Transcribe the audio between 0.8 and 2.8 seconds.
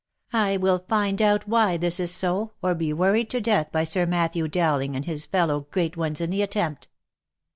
find out why this is so, or